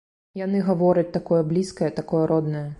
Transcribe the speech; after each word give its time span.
Яны 0.39 0.61
гавораць 0.69 1.13
такое 1.19 1.41
блізкае, 1.53 1.93
такое 2.01 2.25
роднае. 2.35 2.67